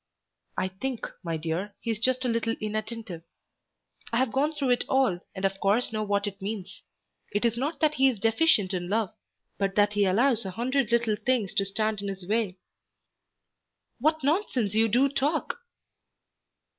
[0.57, 3.21] "I think, my dear, he is just a little inattentive.
[4.11, 6.81] I have gone through it all, and of course know what it means.
[7.31, 9.13] It is not that he is deficient in love,
[9.59, 12.57] but that he allows a hundred little things to stand in his way."
[13.99, 15.59] "What nonsense you do talk!"